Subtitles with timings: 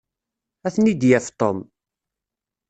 [0.65, 1.57] Ad ten-id-yaf Tom.